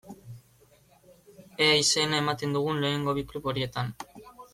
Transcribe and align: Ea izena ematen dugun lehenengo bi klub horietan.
Ea 1.65 1.77
izena 1.81 2.21
ematen 2.21 2.57
dugun 2.57 2.81
lehenengo 2.85 3.15
bi 3.19 3.25
klub 3.33 3.51
horietan. 3.53 3.93